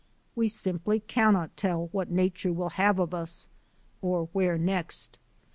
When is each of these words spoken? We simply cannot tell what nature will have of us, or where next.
We 0.35 0.47
simply 0.47 0.99
cannot 0.99 1.55
tell 1.55 1.89
what 1.91 2.09
nature 2.09 2.51
will 2.51 2.71
have 2.71 2.97
of 2.97 3.13
us, 3.13 3.49
or 4.01 4.29
where 4.33 4.57
next. 4.57 5.19